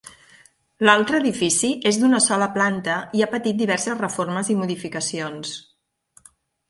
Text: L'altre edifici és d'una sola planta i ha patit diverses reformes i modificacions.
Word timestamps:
L'altre 0.87 1.17
edifici 1.23 1.69
és 1.91 1.99
d'una 2.03 2.21
sola 2.27 2.47
planta 2.55 2.95
i 3.19 3.21
ha 3.21 3.29
patit 3.37 3.61
diverses 3.63 4.01
reformes 4.01 4.51
i 4.55 4.57
modificacions. 4.63 5.53